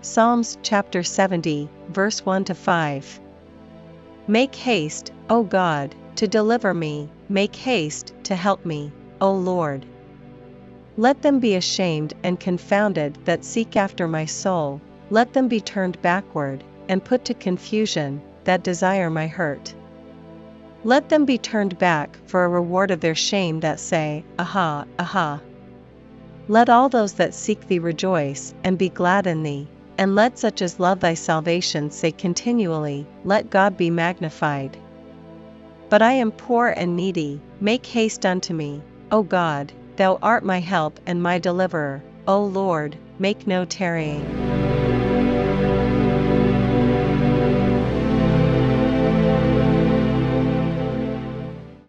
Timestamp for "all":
26.68-26.88